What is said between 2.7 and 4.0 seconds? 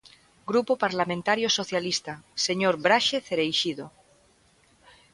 Braxe Cereixido.